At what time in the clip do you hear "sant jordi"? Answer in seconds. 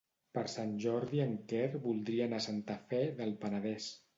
0.53-1.21